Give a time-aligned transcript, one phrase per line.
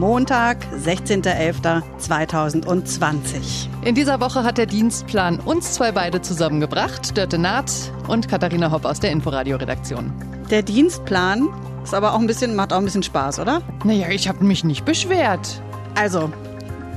[0.00, 3.68] Montag, 16.11.2020.
[3.84, 7.70] In dieser Woche hat der Dienstplan uns zwei beide zusammengebracht, Dörte Naht
[8.08, 10.10] und Katharina Hopp aus der Inforadio-Redaktion.
[10.50, 11.50] Der Dienstplan
[11.84, 13.60] ist aber auch ein bisschen, macht auch ein bisschen Spaß, oder?
[13.84, 15.60] Naja, ich habe mich nicht beschwert.
[15.96, 16.32] Also,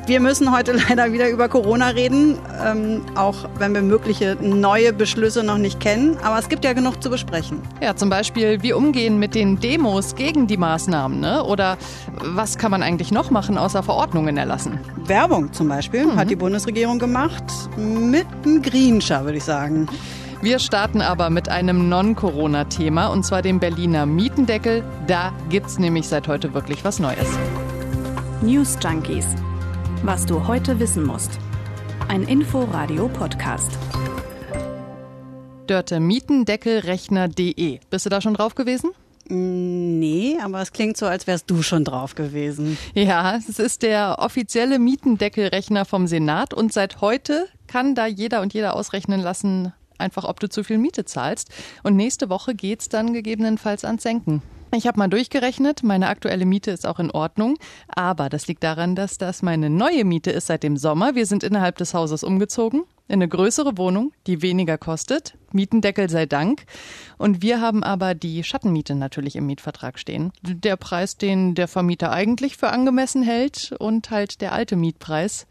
[0.05, 5.43] wir müssen heute leider wieder über Corona reden, ähm, auch wenn wir mögliche neue Beschlüsse
[5.43, 6.17] noch nicht kennen.
[6.23, 7.61] Aber es gibt ja genug zu besprechen.
[7.81, 11.43] Ja, zum Beispiel, wie umgehen mit den Demos gegen die Maßnahmen, ne?
[11.43, 11.77] Oder
[12.21, 14.79] was kann man eigentlich noch machen, außer Verordnungen erlassen?
[15.05, 16.15] Werbung zum Beispiel mhm.
[16.15, 17.43] hat die Bundesregierung gemacht
[17.77, 19.87] mit einem Greenscher, würde ich sagen.
[20.41, 24.83] Wir starten aber mit einem Non-Corona-Thema und zwar dem Berliner Mietendeckel.
[25.07, 27.27] Da gibt's nämlich seit heute wirklich was Neues.
[28.41, 29.25] News Junkies
[30.03, 31.39] was du heute wissen musst.
[32.09, 33.71] Ein Info-Radio-Podcast.
[35.65, 37.79] Dörte Mietendeckelrechner.de.
[37.89, 38.91] Bist du da schon drauf gewesen?
[39.29, 42.77] Mm, nee, aber es klingt so, als wärst du schon drauf gewesen.
[42.93, 48.53] Ja, es ist der offizielle Mietendeckelrechner vom Senat und seit heute kann da jeder und
[48.53, 51.49] jeder ausrechnen lassen, einfach ob du zu viel Miete zahlst.
[51.81, 54.41] Und nächste Woche geht's dann gegebenenfalls ans Senken.
[54.75, 57.57] Ich habe mal durchgerechnet, meine aktuelle Miete ist auch in Ordnung,
[57.87, 61.13] aber das liegt daran, dass das meine neue Miete ist seit dem Sommer.
[61.13, 66.25] Wir sind innerhalb des Hauses umgezogen in eine größere Wohnung, die weniger kostet, Mietendeckel sei
[66.25, 66.63] Dank.
[67.19, 70.31] Und wir haben aber die Schattenmiete natürlich im Mietvertrag stehen.
[70.41, 75.45] Der Preis, den der Vermieter eigentlich für angemessen hält und halt der alte Mietpreis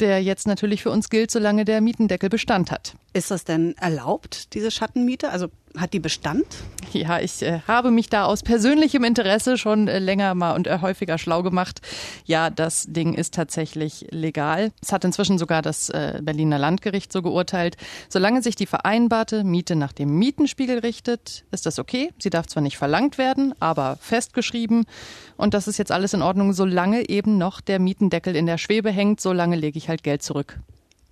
[0.00, 2.94] der jetzt natürlich für uns gilt, solange der Mietendeckel Bestand hat.
[3.12, 5.30] Ist das denn erlaubt, diese Schattenmiete?
[5.30, 6.46] Also hat die Bestand?
[6.92, 10.78] Ja, ich äh, habe mich da aus persönlichem Interesse schon äh, länger mal und äh,
[10.80, 11.80] häufiger schlau gemacht.
[12.24, 14.72] Ja, das Ding ist tatsächlich legal.
[14.80, 17.76] Es hat inzwischen sogar das äh, Berliner Landgericht so geurteilt.
[18.08, 22.10] Solange sich die vereinbarte Miete nach dem Mietenspiegel richtet, ist das okay.
[22.18, 24.86] Sie darf zwar nicht verlangt werden, aber festgeschrieben.
[25.36, 28.90] Und das ist jetzt alles in Ordnung, solange eben noch der Mietendeckel in der Schwebe
[28.90, 29.20] hängt.
[29.20, 30.58] Solange lege ich halt Geld zurück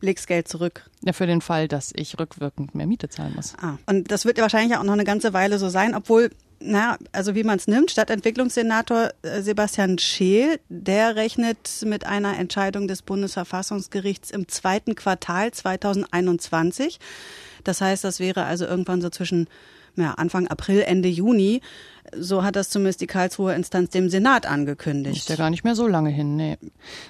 [0.05, 0.89] legst Geld zurück.
[1.03, 3.55] Ja, für den Fall, dass ich rückwirkend mehr Miete zahlen muss.
[3.61, 7.35] Ah, und das wird wahrscheinlich auch noch eine ganze Weile so sein, obwohl, na, also
[7.35, 14.31] wie man es nimmt, Stadtentwicklungssenator äh, Sebastian Scheel, der rechnet mit einer Entscheidung des Bundesverfassungsgerichts
[14.31, 17.01] im zweiten Quartal 2021.
[17.65, 19.49] Das heißt, das wäre also irgendwann so zwischen
[19.97, 21.61] ja, Anfang April, Ende Juni.
[22.17, 25.17] So hat das zumindest die Karlsruher Instanz dem Senat angekündigt.
[25.17, 26.59] Ist ja gar nicht mehr so lange hin, nee.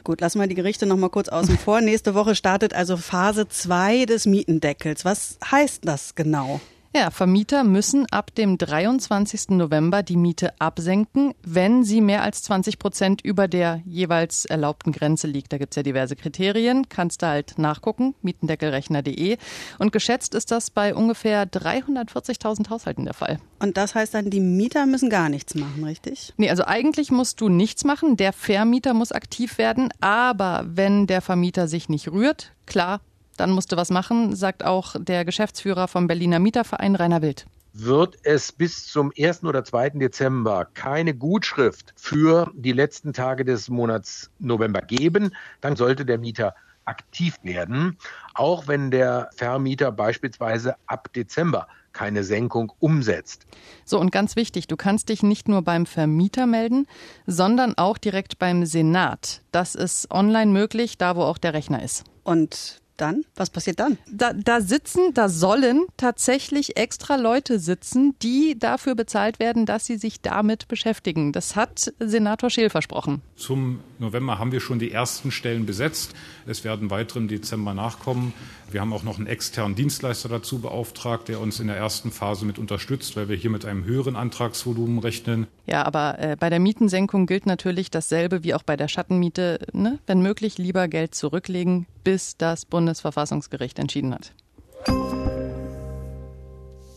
[0.05, 1.81] Gut, lassen wir die Gerichte noch mal kurz außen vor.
[1.83, 5.05] Nächste Woche startet also Phase 2 des Mietendeckels.
[5.05, 6.61] Was heißt das genau?
[6.97, 9.49] Ja, Vermieter müssen ab dem 23.
[9.49, 15.27] November die Miete absenken, wenn sie mehr als 20 Prozent über der jeweils erlaubten Grenze
[15.27, 15.53] liegt.
[15.53, 19.39] Da gibt's ja diverse Kriterien, kannst du halt nachgucken, mietendeckelrechner.de.
[19.81, 23.41] Und geschätzt ist das bei ungefähr 340.000 Haushalten der Fall.
[23.59, 26.33] Und das heißt dann, die Mieter müssen gar nichts machen, richtig?
[26.37, 28.17] Nee, also eigentlich musst du nichts machen.
[28.17, 29.89] Der Vermieter muss aktiv werden.
[30.01, 33.01] Aber wenn der Vermieter sich nicht rührt, klar,
[33.37, 38.53] dann musste was machen, sagt auch der Geschäftsführer vom Berliner Mieterverein Rainer Wild wird es
[38.53, 39.43] bis zum 1.
[39.43, 39.91] oder 2.
[39.91, 46.55] Dezember keine Gutschrift für die letzten Tage des Monats November geben, dann sollte der Mieter
[46.85, 47.99] aktiv werden,
[48.35, 53.47] auch wenn der Vermieter beispielsweise ab Dezember keine Senkung umsetzt.
[53.85, 56.87] So, und ganz wichtig, du kannst dich nicht nur beim Vermieter melden,
[57.27, 59.43] sondern auch direkt beim Senat.
[59.53, 62.05] Das ist online möglich, da wo auch der Rechner ist.
[62.25, 63.25] Und dann?
[63.37, 63.99] Was passiert dann?
[64.11, 69.97] Da, da sitzen, da sollen tatsächlich extra Leute sitzen, die dafür bezahlt werden, dass sie
[69.97, 71.33] sich damit beschäftigen.
[71.33, 73.23] Das hat Senator Scheel versprochen.
[73.37, 76.15] Zum November haben wir schon die ersten Stellen besetzt.
[76.47, 78.33] Es werden weitere im Dezember nachkommen.
[78.71, 82.45] Wir haben auch noch einen externen Dienstleister dazu beauftragt, der uns in der ersten Phase
[82.45, 85.47] mit unterstützt, weil wir hier mit einem höheren Antragsvolumen rechnen.
[85.67, 89.61] Ja, aber äh, bei der Mietensenkung gilt natürlich dasselbe wie auch bei der Schattenmiete.
[89.73, 89.99] Ne?
[90.07, 94.33] Wenn möglich, lieber Geld zurücklegen, bis das Bundesverfassungsgericht entschieden hat.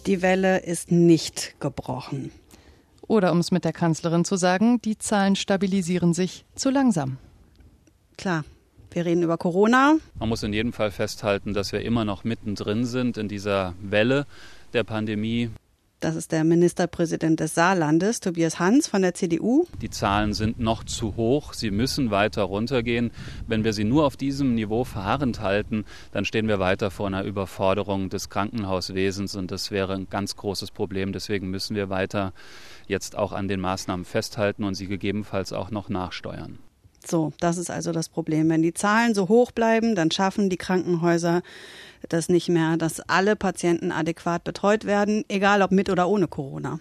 [0.05, 2.31] Die Welle ist nicht gebrochen.
[3.07, 7.17] Oder um es mit der Kanzlerin zu sagen, die Zahlen stabilisieren sich zu langsam.
[8.17, 8.43] Klar,
[8.91, 9.97] wir reden über Corona.
[10.19, 14.25] Man muss in jedem Fall festhalten, dass wir immer noch mittendrin sind in dieser Welle
[14.73, 15.49] der Pandemie.
[15.99, 19.65] Das ist der Ministerpräsident des Saarlandes, Tobias Hans von der CDU.
[19.81, 21.53] Die Zahlen sind noch zu hoch.
[21.53, 23.09] Sie müssen weiter runtergehen.
[23.47, 27.23] Wenn wir sie nur auf diesem Niveau verharrend halten, dann stehen wir weiter vor einer
[27.23, 31.13] Überforderung des Krankenhauswesens und das wäre ein ganz großes Problem.
[31.13, 32.31] Deswegen müssen wir weiter
[32.85, 36.59] jetzt auch an den Maßnahmen festhalten und sie gegebenenfalls auch noch nachsteuern.
[37.05, 38.49] So, das ist also das Problem.
[38.49, 41.41] Wenn die Zahlen so hoch bleiben, dann schaffen die Krankenhäuser
[42.09, 46.79] das nicht mehr, dass alle Patienten adäquat betreut werden, egal ob mit oder ohne Corona.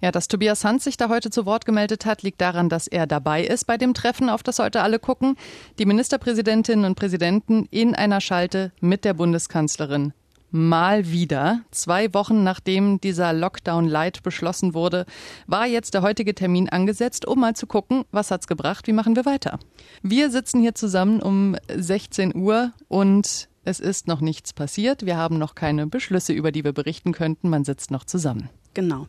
[0.00, 3.06] Ja, dass Tobias Hans sich da heute zu Wort gemeldet hat, liegt daran, dass er
[3.06, 5.36] dabei ist bei dem Treffen, auf das heute alle gucken.
[5.78, 10.12] Die Ministerpräsidentinnen und Präsidenten in einer Schalte mit der Bundeskanzlerin
[10.54, 11.62] mal wieder.
[11.72, 15.04] Zwei Wochen nachdem dieser Lockdown Light beschlossen wurde,
[15.48, 19.16] war jetzt der heutige Termin angesetzt, um mal zu gucken, was hat's gebracht, wie machen
[19.16, 19.58] wir weiter.
[20.02, 25.04] Wir sitzen hier zusammen um 16 Uhr und es ist noch nichts passiert.
[25.04, 27.48] Wir haben noch keine Beschlüsse, über die wir berichten könnten.
[27.48, 28.48] Man sitzt noch zusammen.
[28.74, 29.08] Genau.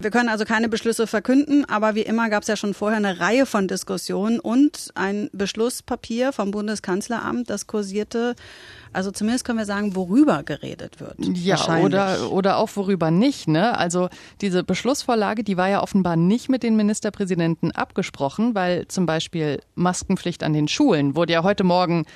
[0.00, 3.20] Wir können also keine Beschlüsse verkünden, aber wie immer gab es ja schon vorher eine
[3.20, 8.34] Reihe von Diskussionen und ein Beschlusspapier vom Bundeskanzleramt, das kursierte.
[8.94, 11.16] Also zumindest können wir sagen, worüber geredet wird.
[11.18, 13.46] Ja, oder, oder auch worüber nicht.
[13.46, 13.76] Ne?
[13.76, 14.08] Also
[14.40, 20.42] diese Beschlussvorlage, die war ja offenbar nicht mit den Ministerpräsidenten abgesprochen, weil zum Beispiel Maskenpflicht
[20.42, 22.06] an den Schulen wurde ja heute Morgen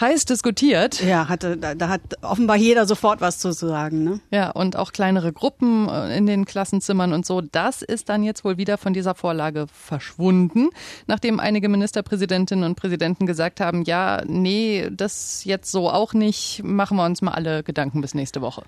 [0.00, 1.02] heiß diskutiert.
[1.02, 4.04] Ja, hatte, da, da hat offenbar jeder sofort was zu sagen.
[4.04, 4.20] Ne?
[4.30, 7.40] Ja, und auch kleinere Gruppen äh, in den Klassenzimmern und so.
[7.40, 10.70] Das ist dann jetzt wohl wieder von dieser Vorlage verschwunden,
[11.06, 16.96] nachdem einige Ministerpräsidentinnen und Präsidenten gesagt haben, ja, nee, das jetzt so auch nicht, machen
[16.96, 18.62] wir uns mal alle Gedanken bis nächste Woche.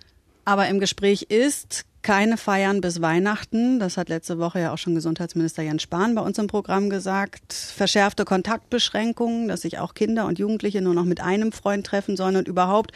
[0.45, 3.81] Aber im Gespräch ist keine Feiern bis Weihnachten.
[3.81, 7.53] Das hat letzte Woche ja auch schon Gesundheitsminister Jens Spahn bei uns im Programm gesagt.
[7.53, 12.37] Verschärfte Kontaktbeschränkungen, dass sich auch Kinder und Jugendliche nur noch mit einem Freund treffen sollen
[12.37, 12.93] und überhaupt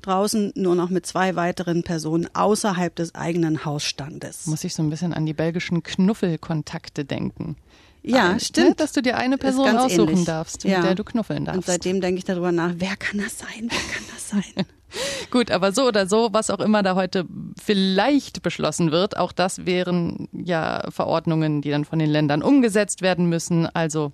[0.00, 4.46] draußen nur noch mit zwei weiteren Personen außerhalb des eigenen Hausstandes.
[4.46, 7.56] Muss ich so ein bisschen an die belgischen Knuffelkontakte denken.
[8.02, 8.80] Ja, ne, stimmt.
[8.80, 10.24] Dass du dir eine Person aussuchen ähnlich.
[10.24, 10.80] darfst, mit ja.
[10.80, 11.58] der du knuffeln darfst.
[11.58, 13.68] Und seitdem denke ich darüber nach, wer kann das sein?
[13.68, 14.66] Wer kann das sein?
[15.30, 17.26] Gut, aber so oder so, was auch immer da heute
[17.62, 23.28] vielleicht beschlossen wird, auch das wären ja Verordnungen, die dann von den Ländern umgesetzt werden
[23.28, 23.66] müssen.
[23.66, 24.12] Also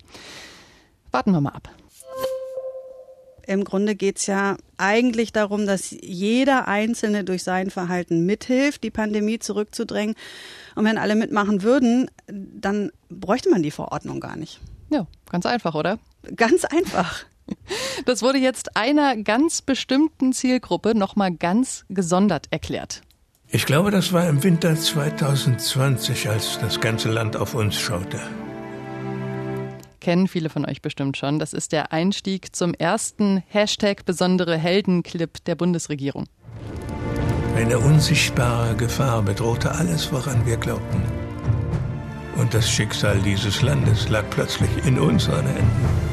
[1.11, 1.69] warten wir mal ab.
[3.47, 9.41] Im Grunde geht's ja eigentlich darum, dass jeder Einzelne durch sein Verhalten mithilft, die Pandemie
[9.41, 10.15] zurückzudrängen.
[10.77, 14.61] Und wenn alle mitmachen würden, dann bräuchte man die Verordnung gar nicht.
[14.91, 15.99] Ja, ganz einfach, oder?
[16.37, 17.25] Ganz einfach.
[18.07, 23.03] Das wurde jetzt einer ganz bestimmten Zielgruppe nochmal ganz gesondert erklärt.
[23.49, 28.21] Ich glaube, das war im Winter 2020, als das ganze Land auf uns schaute.
[30.01, 31.39] Kennen viele von euch bestimmt schon.
[31.39, 36.27] Das ist der Einstieg zum ersten Hashtag besondere Heldenclip der Bundesregierung.
[37.57, 41.03] Eine unsichtbare Gefahr bedrohte alles, woran wir glaubten.
[42.37, 46.10] Und das Schicksal dieses Landes lag plötzlich in unseren Händen.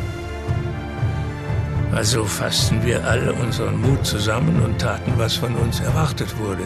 [1.98, 6.64] Also fassten wir alle unseren Mut zusammen und taten, was von uns erwartet wurde.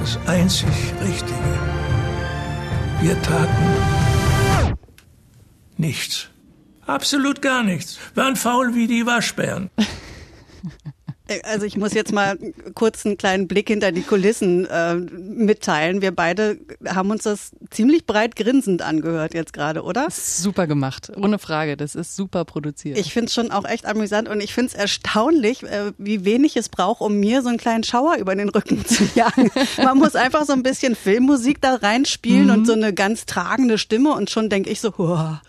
[0.00, 0.68] Das einzig
[1.00, 1.52] Richtige.
[3.00, 4.76] Wir taten
[5.76, 6.30] nichts.
[6.84, 8.00] Absolut gar nichts.
[8.16, 9.70] Waren faul wie die Waschbären.
[11.44, 12.38] Also ich muss jetzt mal
[12.74, 16.00] kurz einen kleinen Blick hinter die Kulissen äh, mitteilen.
[16.00, 20.08] Wir beide haben uns das ziemlich breit grinsend angehört jetzt gerade, oder?
[20.10, 21.76] Super gemacht, ohne Frage.
[21.76, 22.98] Das ist super produziert.
[22.98, 26.56] Ich finde es schon auch echt amüsant und ich finde es erstaunlich, äh, wie wenig
[26.56, 29.50] es braucht, um mir so einen kleinen Schauer über den Rücken zu jagen.
[29.76, 32.52] Man muss einfach so ein bisschen Filmmusik da reinspielen mhm.
[32.52, 35.42] und so eine ganz tragende Stimme und schon denke ich so, Huah.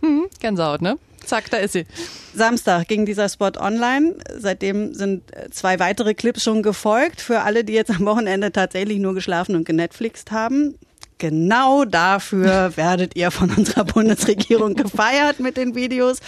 [0.00, 0.98] Hm, Gänsehaut, ne?
[1.26, 1.86] Zack, da ist sie.
[2.34, 4.14] Samstag ging dieser Spot online.
[4.38, 7.20] Seitdem sind zwei weitere Clips schon gefolgt.
[7.20, 10.76] Für alle, die jetzt am Wochenende tatsächlich nur geschlafen und genetflixt haben.
[11.18, 16.18] Genau dafür werdet ihr von unserer Bundesregierung gefeiert mit den Videos.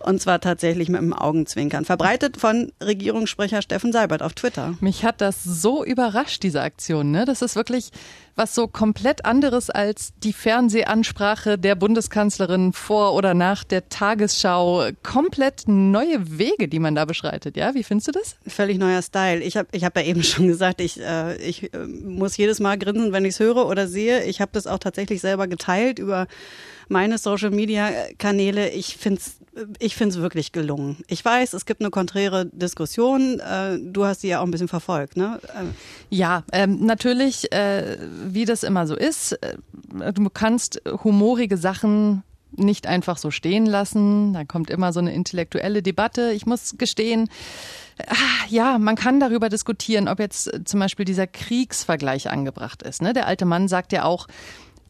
[0.00, 1.84] Und zwar tatsächlich mit dem Augenzwinkern.
[1.84, 4.74] Verbreitet von Regierungssprecher Steffen Seibert auf Twitter.
[4.80, 7.10] Mich hat das so überrascht, diese Aktion.
[7.10, 7.24] Ne?
[7.24, 7.90] Das ist wirklich
[8.36, 14.90] was so komplett anderes als die Fernsehansprache der Bundeskanzlerin vor oder nach der Tagesschau.
[15.02, 17.56] Komplett neue Wege, die man da beschreitet.
[17.56, 18.36] Ja, wie findest du das?
[18.46, 19.42] Völlig neuer Style.
[19.42, 22.78] Ich habe ich hab ja eben schon gesagt, ich, äh, ich äh, muss jedes Mal
[22.78, 24.24] grinsen, wenn ich es höre oder sehe.
[24.24, 26.26] Ich habe das auch tatsächlich selber geteilt über
[26.88, 28.68] meine Social Media Kanäle.
[28.70, 29.38] Ich finde es
[29.78, 30.98] ich finde es wirklich gelungen.
[31.08, 33.40] Ich weiß, es gibt eine konträre Diskussion.
[33.40, 35.40] Äh, du hast sie ja auch ein bisschen verfolgt, ne?
[36.10, 37.96] Ja, ähm, natürlich, äh,
[38.34, 39.32] wie das immer so ist.
[39.32, 39.56] Äh,
[40.12, 44.32] du kannst humorige Sachen nicht einfach so stehen lassen.
[44.32, 46.32] Da kommt immer so eine intellektuelle Debatte.
[46.32, 47.28] Ich muss gestehen,
[48.06, 53.02] ah, ja, man kann darüber diskutieren, ob jetzt zum Beispiel dieser Kriegsvergleich angebracht ist.
[53.02, 53.12] Ne?
[53.12, 54.26] Der alte Mann sagt ja auch,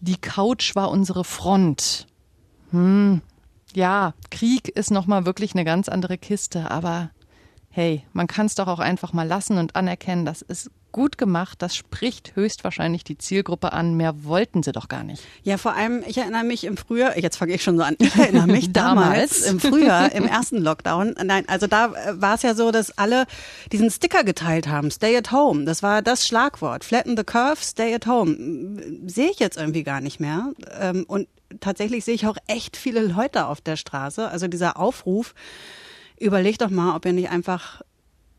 [0.00, 2.07] die Couch war unsere Front.
[2.71, 3.23] Hm,
[3.75, 7.11] ja, Krieg ist nochmal wirklich eine ganz andere Kiste, aber
[7.71, 11.61] hey, man kann es doch auch einfach mal lassen und anerkennen, dass es gut gemacht.
[11.61, 13.99] Das spricht höchstwahrscheinlich die Zielgruppe an.
[13.99, 15.23] Mehr wollten sie doch gar nicht.
[15.43, 18.17] Ja, vor allem, ich erinnere mich im Frühjahr, jetzt fange ich schon so an, ich
[18.17, 21.15] erinnere mich damals, im Frühjahr, im ersten Lockdown.
[21.23, 23.26] Nein, also da äh, war es ja so, dass alle
[23.73, 25.67] diesen Sticker geteilt haben, Stay at Home.
[25.67, 26.83] Das war das Schlagwort.
[26.83, 28.81] Flatten the curve, stay at home.
[29.07, 30.55] Sehe ich jetzt irgendwie gar nicht mehr.
[30.81, 31.29] Ähm, und
[31.61, 34.26] tatsächlich sehe ich auch echt viele Leute auf der Straße.
[34.26, 35.35] Also dieser Aufruf,
[36.19, 37.83] überlegt doch mal, ob ihr nicht einfach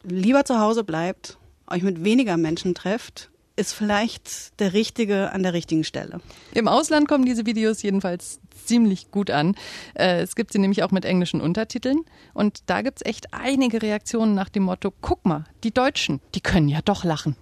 [0.04, 1.38] lieber zu Hause bleibt,
[1.70, 6.22] euch mit weniger Menschen trefft, ist vielleicht der Richtige an der richtigen Stelle.
[6.54, 9.56] Im Ausland kommen diese Videos jedenfalls ziemlich gut an.
[9.96, 12.02] Äh, es gibt sie nämlich auch mit englischen Untertiteln.
[12.34, 16.42] Und da gibt es echt einige Reaktionen nach dem Motto, guck mal, die Deutschen, die
[16.42, 17.36] können ja doch lachen.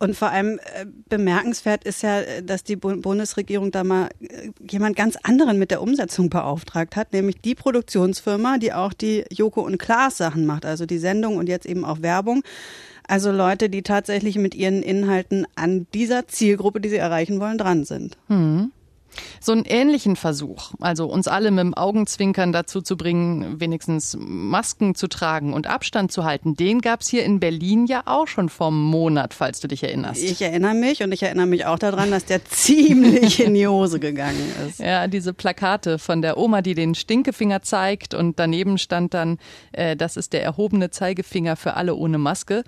[0.00, 5.16] Und vor allem äh, bemerkenswert ist ja, dass die Bundesregierung da mal äh, jemand ganz
[5.24, 10.16] anderen mit der Umsetzung beauftragt hat, nämlich die Produktionsfirma, die auch die Joko und Klaas
[10.16, 12.44] Sachen macht, also die Sendung und jetzt eben auch Werbung.
[13.08, 17.84] Also Leute, die tatsächlich mit ihren Inhalten an dieser Zielgruppe, die sie erreichen wollen, dran
[17.84, 18.18] sind.
[18.28, 18.70] Mhm.
[19.40, 24.94] So einen ähnlichen Versuch, also uns alle mit dem Augenzwinkern dazu zu bringen, wenigstens Masken
[24.94, 28.48] zu tragen und Abstand zu halten, den gab es hier in Berlin ja auch schon
[28.48, 30.22] vor einem Monat, falls du dich erinnerst.
[30.22, 34.00] Ich erinnere mich und ich erinnere mich auch daran, dass der ziemlich in die Hose
[34.00, 34.80] gegangen ist.
[34.80, 39.38] Ja, diese Plakate von der Oma, die den Stinkefinger zeigt und daneben stand dann,
[39.72, 42.64] äh, das ist der erhobene Zeigefinger für alle ohne Maske.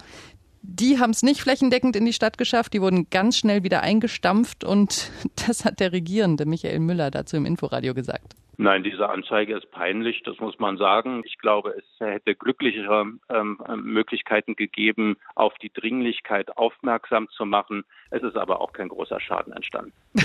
[0.63, 2.75] Die haben es nicht flächendeckend in die Stadt geschafft.
[2.75, 5.11] Die wurden ganz schnell wieder eingestampft und
[5.47, 8.35] das hat der Regierende Michael Müller dazu im Inforadio gesagt.
[8.63, 11.23] Nein, diese Anzeige ist peinlich, das muss man sagen.
[11.25, 17.85] Ich glaube, es hätte glücklichere ähm, Möglichkeiten gegeben, auf die Dringlichkeit aufmerksam zu machen.
[18.11, 19.95] Es ist aber auch kein großer Schaden entstanden.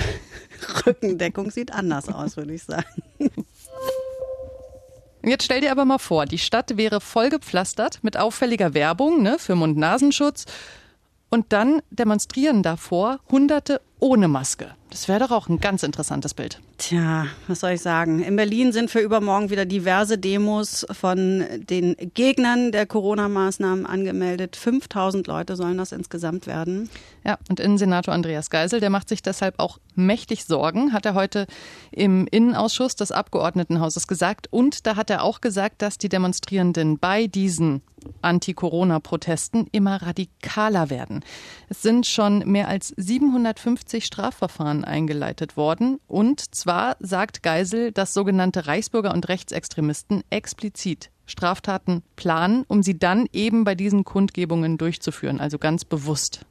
[0.85, 3.03] Rückendeckung sieht anders aus, würde ich sagen.
[5.25, 9.55] Jetzt stell dir aber mal vor, die Stadt wäre vollgepflastert mit auffälliger Werbung ne, für
[9.55, 10.45] Mund-Nasenschutz.
[11.29, 14.75] Und dann demonstrieren davor Hunderte ohne Maske.
[14.91, 16.61] Das wäre doch auch ein ganz interessantes Bild.
[16.77, 18.21] Tja, was soll ich sagen?
[18.21, 24.57] In Berlin sind für übermorgen wieder diverse Demos von den Gegnern der Corona-Maßnahmen angemeldet.
[24.57, 26.87] 5000 Leute sollen das insgesamt werden.
[27.25, 31.47] Ja, und Innensenator Andreas Geisel, der macht sich deshalb auch mächtig Sorgen, hat er heute
[31.89, 34.47] im Innenausschuss des Abgeordnetenhauses gesagt.
[34.51, 37.81] Und da hat er auch gesagt, dass die Demonstrierenden bei diesen
[38.21, 41.23] Anti-Corona-Protesten immer radikaler werden.
[41.69, 45.99] Es sind schon mehr als 750 Strafverfahren eingeleitet worden.
[46.07, 53.27] Und zwar sagt Geisel, dass sogenannte Reichsbürger und Rechtsextremisten explizit Straftaten planen, um sie dann
[53.33, 56.45] eben bei diesen Kundgebungen durchzuführen, also ganz bewusst.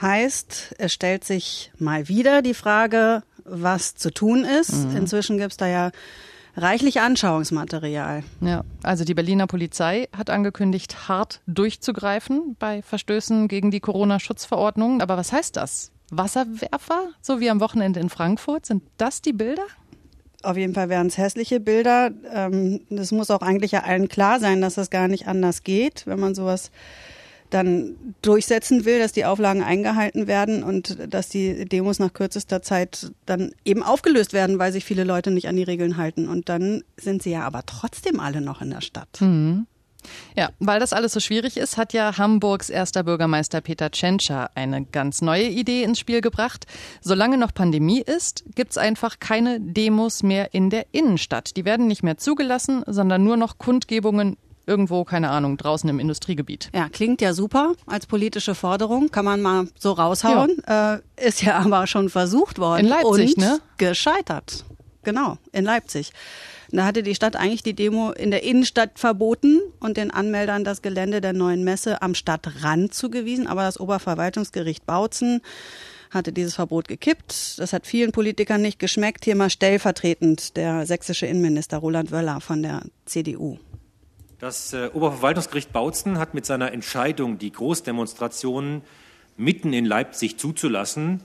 [0.00, 4.88] Heißt, es stellt sich mal wieder die Frage, was zu tun ist.
[4.88, 4.96] Mhm.
[4.96, 5.90] Inzwischen gibt es da ja
[6.56, 8.22] reichlich Anschauungsmaterial.
[8.40, 15.00] Ja, also die Berliner Polizei hat angekündigt, hart durchzugreifen bei Verstößen gegen die Corona-Schutzverordnung.
[15.00, 15.92] Aber was heißt das?
[16.10, 18.66] Wasserwerfer, so wie am Wochenende in Frankfurt?
[18.66, 19.64] Sind das die Bilder?
[20.42, 22.10] Auf jeden Fall wären es hässliche Bilder.
[22.32, 26.06] Ähm, das muss auch eigentlich ja allen klar sein, dass das gar nicht anders geht,
[26.06, 26.70] wenn man sowas
[27.50, 33.12] dann durchsetzen will, dass die Auflagen eingehalten werden und dass die Demos nach kürzester Zeit
[33.24, 36.28] dann eben aufgelöst werden, weil sich viele Leute nicht an die Regeln halten.
[36.28, 39.20] Und dann sind sie ja aber trotzdem alle noch in der Stadt.
[39.20, 39.66] Mhm.
[40.36, 44.84] Ja, weil das alles so schwierig ist, hat ja Hamburgs erster Bürgermeister Peter Tschentscher eine
[44.84, 46.66] ganz neue Idee ins Spiel gebracht.
[47.00, 51.56] Solange noch Pandemie ist, gibt's einfach keine Demos mehr in der Innenstadt.
[51.56, 56.70] Die werden nicht mehr zugelassen, sondern nur noch Kundgebungen irgendwo, keine Ahnung, draußen im Industriegebiet.
[56.74, 60.56] Ja, klingt ja super als politische Forderung, kann man mal so raushauen.
[60.66, 60.96] Ja.
[60.96, 62.80] Äh, ist ja aber schon versucht worden.
[62.80, 63.60] In Leipzig, und ne?
[63.78, 64.64] Gescheitert.
[65.02, 66.12] Genau, in Leipzig.
[66.72, 70.82] Da hatte die Stadt eigentlich die Demo in der Innenstadt verboten und den Anmeldern das
[70.82, 73.46] Gelände der neuen Messe am Stadtrand zugewiesen.
[73.46, 75.42] Aber das Oberverwaltungsgericht Bautzen
[76.10, 77.58] hatte dieses Verbot gekippt.
[77.58, 79.24] Das hat vielen Politikern nicht geschmeckt.
[79.24, 83.58] Hier mal stellvertretend der sächsische Innenminister Roland Wöller von der CDU.
[84.38, 88.82] Das äh, Oberverwaltungsgericht Bautzen hat mit seiner Entscheidung, die Großdemonstrationen
[89.38, 91.22] mitten in Leipzig zuzulassen,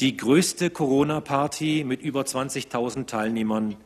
[0.00, 3.76] die größte Corona-Party mit über 20.000 Teilnehmern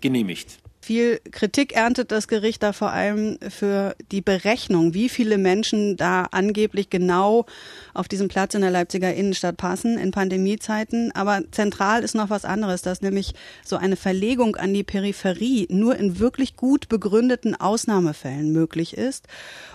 [0.00, 0.58] genehmigt.
[0.84, 6.26] Viel Kritik erntet das Gericht da vor allem für die Berechnung, wie viele Menschen da
[6.30, 7.46] angeblich genau
[7.94, 11.10] auf diesem Platz in der Leipziger Innenstadt passen in Pandemiezeiten.
[11.14, 13.32] Aber zentral ist noch was anderes, dass nämlich
[13.64, 19.26] so eine Verlegung an die Peripherie nur in wirklich gut begründeten Ausnahmefällen möglich ist.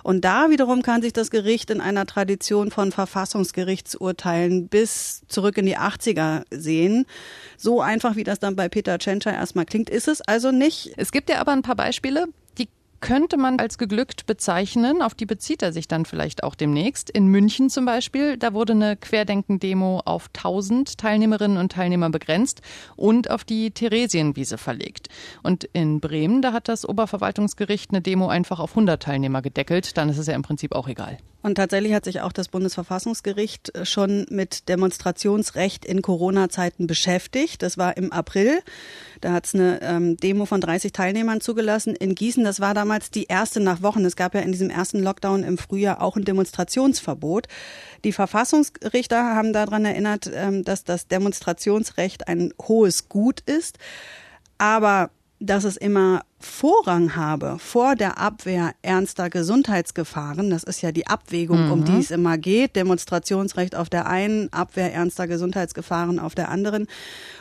[0.04, 5.66] Und da wiederum kann sich das Gericht in einer Tradition von Verfassungsgerichtsurteilen bis zurück in
[5.66, 7.08] die 80er sehen.
[7.58, 10.99] So einfach, wie das dann bei Peter Tschentscher erstmal klingt, ist es also nicht.
[11.00, 12.26] Es gibt ja aber ein paar Beispiele,
[12.58, 12.68] die
[13.00, 15.02] könnte man als geglückt bezeichnen.
[15.02, 17.10] Auf die bezieht er sich dann vielleicht auch demnächst.
[17.10, 22.62] In München zum Beispiel, da wurde eine Querdenken-Demo auf 1000 Teilnehmerinnen und Teilnehmer begrenzt
[22.98, 25.08] und auf die Theresienwiese verlegt.
[25.42, 29.98] Und in Bremen, da hat das Oberverwaltungsgericht eine Demo einfach auf 100 Teilnehmer gedeckelt.
[29.98, 31.18] Dann ist es ja im Prinzip auch egal.
[31.42, 37.64] Und tatsächlich hat sich auch das Bundesverfassungsgericht schon mit Demonstrationsrecht in Corona-Zeiten beschäftigt.
[37.64, 38.60] Das war im April.
[39.22, 42.44] Da hat es eine ähm, Demo von 30 Teilnehmern zugelassen in Gießen.
[42.44, 44.04] Das war damals die erste nach Wochen.
[44.04, 47.48] Es gab ja in diesem ersten Lockdown im Frühjahr auch ein Demonstrationsverbot.
[48.04, 53.78] Die Verfassungsrichter haben daran erinnert, ähm, dass das Demonstrationsrecht ein hohes Gut ist.
[54.58, 60.50] Aber dass es immer Vorrang habe vor der Abwehr ernster Gesundheitsgefahren.
[60.50, 61.72] Das ist ja die Abwägung, mhm.
[61.72, 62.78] um die es immer geht.
[62.78, 66.88] Demonstrationsrecht auf der einen, Abwehr ernster Gesundheitsgefahren auf der anderen.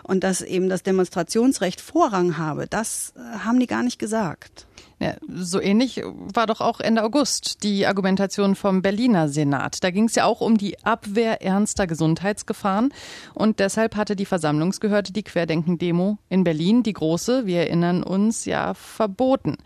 [0.02, 4.67] Und dass eben das Demonstrationsrecht Vorrang habe, das äh, haben die gar nicht gesagt.
[5.00, 9.85] Ja, so ähnlich war doch auch Ende August die Argumentation vom Berliner Senat.
[9.85, 12.93] Da ging es ja auch um die Abwehr ernster Gesundheitsgefahren.
[13.33, 18.75] Und deshalb hatte die Versammlungsgehörde die Querdenken-Demo in Berlin, die große, wir erinnern uns, ja
[18.75, 19.59] verboten.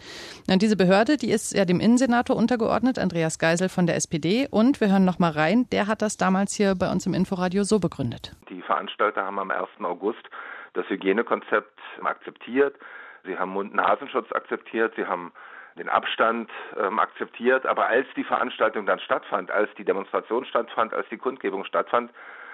[0.51, 4.49] Und diese Behörde, die ist ja dem Innensenator untergeordnet, Andreas Geisel von der SPD.
[4.51, 7.65] Und wir hören noch mal rein, der hat das damals hier bei uns im Inforadio
[7.65, 8.37] so begründet.
[8.51, 9.69] Die Veranstalter haben am 1.
[9.83, 10.29] August
[10.75, 12.77] das Hygienekonzept akzeptiert.
[13.25, 15.33] Sie haben Mund-Nasenschutz akzeptiert, sie haben
[15.77, 21.09] den Abstand ähm, akzeptiert, aber als die Veranstaltung dann stattfand, als die Demonstration stattfand, als
[21.09, 22.11] die Kundgebung stattfand,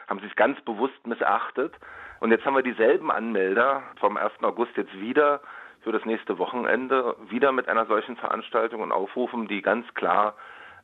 [0.09, 1.75] haben sie es ganz bewusst missachtet.
[2.21, 4.33] Und jetzt haben wir dieselben Anmelder vom 1.
[4.43, 5.41] August jetzt wieder
[5.83, 10.35] für das nächste Wochenende, wieder mit einer solchen Veranstaltung und aufrufen, die ganz klar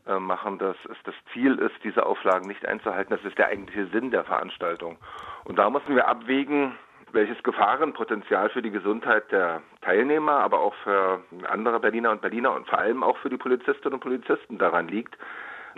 [0.06, 3.14] äh, machen, dass es das Ziel ist, diese Auflagen nicht einzuhalten.
[3.14, 4.98] Das ist der eigentliche Sinn der Veranstaltung.
[5.44, 6.76] Und da müssen wir abwägen,
[7.14, 12.68] welches Gefahrenpotenzial für die Gesundheit der Teilnehmer, aber auch für andere Berliner und Berliner und
[12.68, 15.16] vor allem auch für die Polizistinnen und Polizisten daran liegt,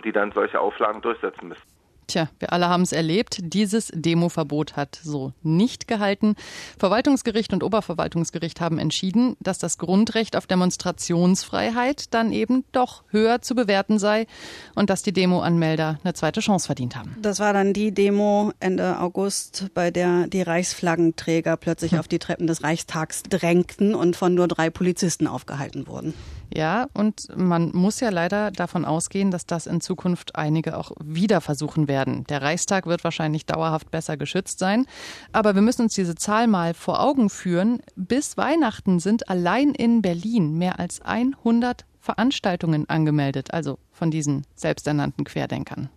[0.03, 1.76] die dann solche Auflagen durchsetzen müssen.
[2.07, 3.39] Tja, wir alle haben es erlebt.
[3.41, 6.35] Dieses Demoverbot hat so nicht gehalten.
[6.79, 13.55] Verwaltungsgericht und Oberverwaltungsgericht haben entschieden, dass das Grundrecht auf Demonstrationsfreiheit dann eben doch höher zu
[13.55, 14.25] bewerten sei
[14.73, 17.17] und dass die Demoanmelder eine zweite Chance verdient haben.
[17.21, 21.99] Das war dann die Demo Ende August, bei der die Reichsflaggenträger plötzlich hm.
[21.99, 26.13] auf die Treppen des Reichstags drängten und von nur drei Polizisten aufgehalten wurden.
[26.53, 31.41] Ja, und man muss ja leider davon ausgehen, dass das in Zukunft einige auch wieder
[31.41, 32.23] versuchen werden.
[32.29, 34.85] Der Reichstag wird wahrscheinlich dauerhaft besser geschützt sein.
[35.31, 37.81] Aber wir müssen uns diese Zahl mal vor Augen führen.
[37.95, 45.25] Bis Weihnachten sind allein in Berlin mehr als 100 Veranstaltungen angemeldet, also von diesen selbsternannten
[45.25, 45.89] Querdenkern.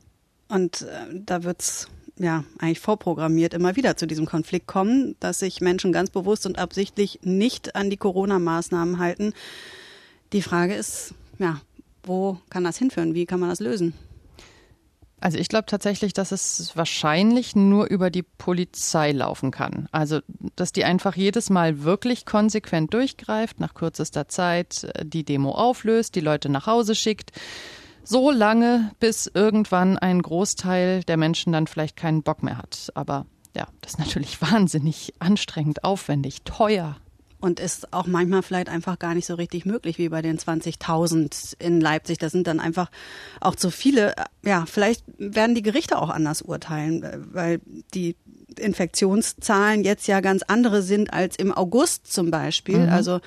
[0.49, 1.89] Und äh, da wird's
[2.21, 6.59] ja, eigentlich vorprogrammiert immer wieder zu diesem Konflikt kommen, dass sich Menschen ganz bewusst und
[6.59, 9.33] absichtlich nicht an die Corona-Maßnahmen halten.
[10.33, 11.61] Die Frage ist, ja,
[12.03, 13.15] wo kann das hinführen?
[13.15, 13.95] Wie kann man das lösen?
[15.21, 19.87] Also ich glaube tatsächlich, dass es wahrscheinlich nur über die Polizei laufen kann.
[19.93, 20.21] Also
[20.57, 26.15] dass die einfach jedes Mal wirklich konsequent durchgreift, nach kürzester Zeit äh, die Demo auflöst,
[26.15, 27.33] die Leute nach Hause schickt.
[28.03, 32.91] So lange, bis irgendwann ein Großteil der Menschen dann vielleicht keinen Bock mehr hat.
[32.95, 36.97] Aber ja, das ist natürlich wahnsinnig anstrengend, aufwendig, teuer
[37.41, 41.55] und ist auch manchmal vielleicht einfach gar nicht so richtig möglich wie bei den 20.000
[41.59, 42.19] in Leipzig.
[42.19, 42.91] Das sind dann einfach
[43.41, 44.15] auch zu viele.
[44.45, 47.61] Ja, vielleicht werden die Gerichte auch anders urteilen, weil
[47.95, 48.17] die
[48.59, 52.81] Infektionszahlen jetzt ja ganz andere sind als im August zum Beispiel.
[52.81, 52.89] Mhm.
[52.91, 53.21] Also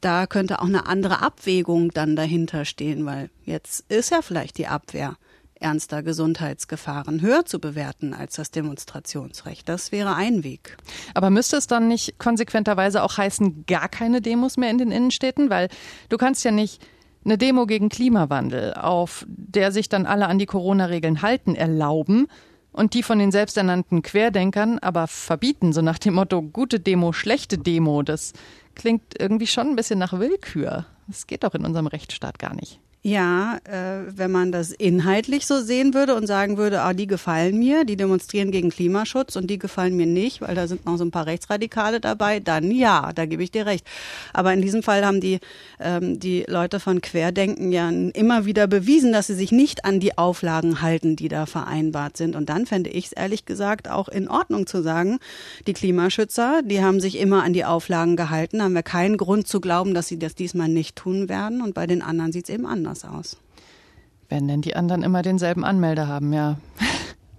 [0.00, 4.66] da könnte auch eine andere Abwägung dann dahinter stehen, weil jetzt ist ja vielleicht die
[4.66, 5.16] Abwehr
[5.64, 9.68] ernster Gesundheitsgefahren höher zu bewerten als das Demonstrationsrecht.
[9.68, 10.76] Das wäre ein Weg.
[11.14, 15.50] Aber müsste es dann nicht konsequenterweise auch heißen, gar keine Demos mehr in den Innenstädten?
[15.50, 15.68] Weil
[16.10, 16.86] du kannst ja nicht
[17.24, 22.26] eine Demo gegen Klimawandel, auf der sich dann alle an die Corona-Regeln halten, erlauben
[22.70, 27.56] und die von den selbsternannten Querdenkern aber verbieten, so nach dem Motto gute Demo, schlechte
[27.56, 28.02] Demo.
[28.02, 28.34] Das
[28.74, 30.84] klingt irgendwie schon ein bisschen nach Willkür.
[31.06, 32.80] Das geht doch in unserem Rechtsstaat gar nicht.
[33.06, 37.58] Ja, äh, wenn man das inhaltlich so sehen würde und sagen würde, ah, die gefallen
[37.58, 41.04] mir, die demonstrieren gegen Klimaschutz und die gefallen mir nicht, weil da sind noch so
[41.04, 43.86] ein paar Rechtsradikale dabei, dann ja, da gebe ich dir recht.
[44.32, 45.40] Aber in diesem Fall haben die,
[45.80, 50.16] ähm, die Leute von Querdenken ja immer wieder bewiesen, dass sie sich nicht an die
[50.16, 52.34] Auflagen halten, die da vereinbart sind.
[52.34, 55.18] Und dann fände ich es ehrlich gesagt auch in Ordnung zu sagen,
[55.66, 59.60] die Klimaschützer, die haben sich immer an die Auflagen gehalten, haben wir keinen Grund zu
[59.60, 61.60] glauben, dass sie das diesmal nicht tun werden.
[61.60, 63.36] Und bei den anderen sieht es eben anders anders aus.
[64.28, 66.58] Wenn denn die anderen immer denselben Anmelder haben, ja.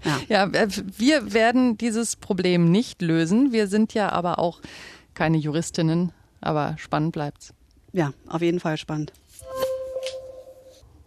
[0.03, 0.19] Ja.
[0.27, 3.51] ja, äh, wir werden dieses Problem nicht lösen.
[3.51, 4.61] Wir sind ja aber auch
[5.13, 7.53] keine Juristinnen, aber spannend bleibt's.
[7.91, 9.13] Ja, auf jeden Fall spannend.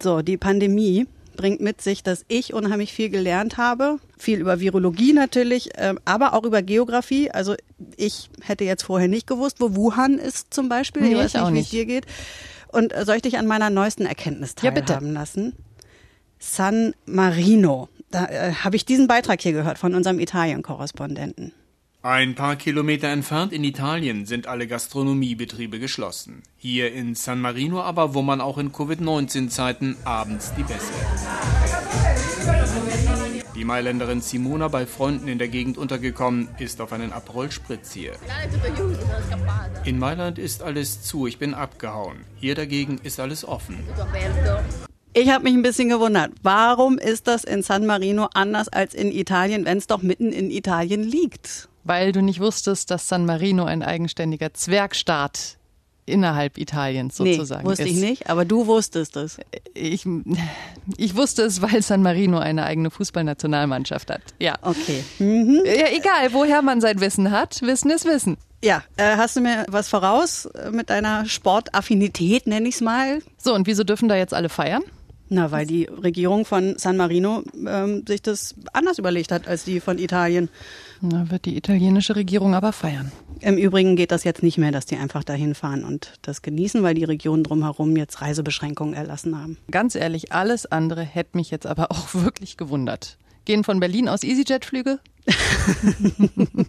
[0.01, 3.99] So, die Pandemie bringt mit sich, dass ich unheimlich viel gelernt habe.
[4.17, 7.31] Viel über Virologie natürlich, äh, aber auch über Geografie.
[7.31, 7.55] Also
[7.95, 11.03] ich hätte jetzt vorher nicht gewusst, wo Wuhan ist zum Beispiel.
[11.03, 12.05] Nee, ich weiß ich auch nicht, wie es dir geht.
[12.71, 14.85] Und äh, soll ich dich an meiner neuesten Erkenntnis Ja, bitte.
[14.87, 15.53] teilhaben lassen?
[16.39, 17.89] San Marino.
[18.11, 21.51] Da äh, habe ich diesen Beitrag hier gehört von unserem Italien-Korrespondenten.
[22.01, 26.43] Ein paar Kilometer entfernt in Italien sind alle Gastronomiebetriebe geschlossen.
[26.55, 30.93] Hier in San Marino aber, wo man auch in Covid-19-Zeiten abends die Bässe.
[33.59, 38.13] Die Mailänderin Simona bei Freunden in der Gegend untergekommen, ist auf einen Aperol Spritz hier.
[39.83, 42.23] In Mailand ist alles zu, ich bin abgehauen.
[42.37, 43.77] Hier dagegen ist alles offen.
[45.11, 46.31] Ich habe mich ein bisschen gewundert.
[46.41, 50.51] Warum ist das in San Marino anders als in Italien, wenn es doch mitten in
[50.51, 51.67] Italien liegt?
[51.83, 55.58] Weil du nicht wusstest, dass San Marino ein eigenständiger Zwergstaat
[56.09, 57.91] innerhalb Italiens sozusagen nee, wusste ist.
[57.91, 59.37] ich nicht, aber du wusstest es.
[59.73, 60.05] Ich,
[60.97, 64.21] ich wusste es, weil San Marino eine eigene Fußballnationalmannschaft hat.
[64.39, 64.55] Ja.
[64.61, 65.03] Okay.
[65.19, 65.61] Mhm.
[65.65, 68.37] Ja, egal, woher man sein Wissen hat, Wissen ist Wissen.
[68.63, 73.21] Ja, äh, hast du mir was voraus mit deiner Sportaffinität, nenne ich es mal?
[73.37, 74.83] So, und wieso dürfen da jetzt alle feiern?
[75.31, 79.79] Na, weil die Regierung von San Marino ähm, sich das anders überlegt hat als die
[79.79, 80.49] von Italien.
[81.01, 83.11] Na, wird die italienische Regierung aber feiern.
[83.41, 86.81] Im Übrigen geht das jetzt nicht mehr, dass die einfach dahin fahren und das genießen,
[86.81, 89.57] weil die Regionen drumherum jetzt Reisebeschränkungen erlassen haben.
[89.69, 93.17] Ganz ehrlich, alles andere hätte mich jetzt aber auch wirklich gewundert.
[93.45, 94.99] Gehen von Berlin aus EasyJet-Flüge?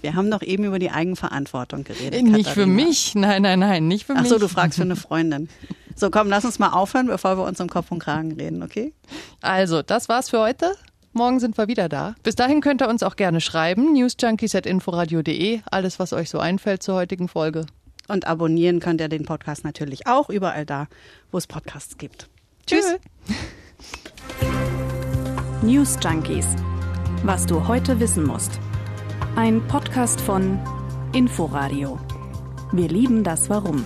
[0.00, 2.22] Wir haben doch eben über die Eigenverantwortung geredet.
[2.22, 2.84] Nicht für Katharina.
[2.84, 3.14] mich.
[3.14, 4.30] Nein, nein, nein, nicht für Ach mich.
[4.30, 5.48] so, du fragst für eine Freundin.
[5.98, 8.92] So, komm, lass uns mal aufhören, bevor wir uns um Kopf und Kragen reden, okay?
[9.40, 10.74] Also, das war's für heute.
[11.14, 12.14] Morgen sind wir wieder da.
[12.22, 13.94] Bis dahin könnt ihr uns auch gerne schreiben.
[13.94, 15.60] newsjunkies.inforadio.de.
[15.70, 17.64] Alles, was euch so einfällt zur heutigen Folge.
[18.08, 20.86] Und abonnieren könnt ihr den Podcast natürlich auch überall da,
[21.32, 22.28] wo es Podcasts gibt.
[22.66, 22.96] Tschüss.
[25.62, 26.46] News Junkies.
[27.22, 28.60] Was du heute wissen musst.
[29.34, 30.58] Ein Podcast von
[31.14, 31.98] Inforadio.
[32.72, 33.82] Wir lieben das Warum.